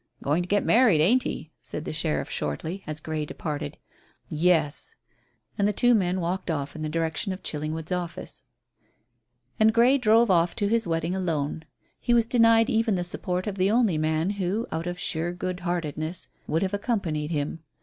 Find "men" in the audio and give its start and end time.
5.93-6.19